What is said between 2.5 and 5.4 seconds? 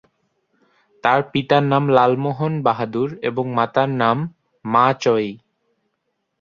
বাহাদুর এবং মাতার নাম মা চয়ই।